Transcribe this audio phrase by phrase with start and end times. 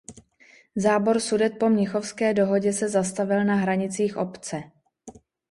[0.75, 4.63] Zábor Sudet po Mnichovské dohodě se zastavil na hranicích obce.